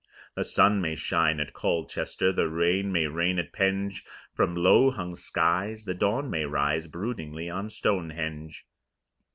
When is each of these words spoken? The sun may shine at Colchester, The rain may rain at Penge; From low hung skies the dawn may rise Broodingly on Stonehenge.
The 0.35 0.43
sun 0.43 0.81
may 0.81 0.95
shine 0.95 1.39
at 1.39 1.53
Colchester, 1.53 2.31
The 2.31 2.49
rain 2.49 2.91
may 2.91 3.05
rain 3.05 3.37
at 3.37 3.53
Penge; 3.53 4.03
From 4.33 4.55
low 4.55 4.89
hung 4.89 5.15
skies 5.15 5.85
the 5.85 5.93
dawn 5.93 6.27
may 6.27 6.45
rise 6.45 6.87
Broodingly 6.87 7.51
on 7.51 7.69
Stonehenge. 7.69 8.65